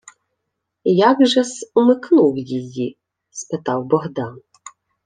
[0.83, 2.97] —Як же-с умикнув її?—
[3.29, 4.41] спитав Богдан.